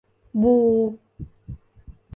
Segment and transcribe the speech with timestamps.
[0.33, 0.45] บู